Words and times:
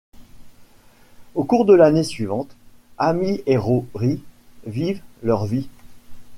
Au 1.35 1.43
cours 1.43 1.65
de 1.65 1.75
l'année 1.75 2.01
suivante, 2.01 2.55
Amy 2.97 3.43
et 3.45 3.55
Rory 3.55 4.23
vivent 4.65 5.03
leur 5.21 5.45
vie. 5.45 5.69